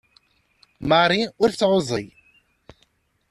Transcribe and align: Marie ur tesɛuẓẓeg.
Marie 0.89 1.25
ur 1.41 1.49
tesɛuẓẓeg. 1.51 2.07